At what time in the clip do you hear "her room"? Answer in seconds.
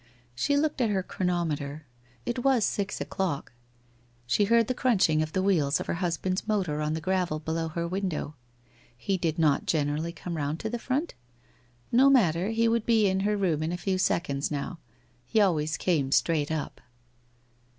13.19-13.61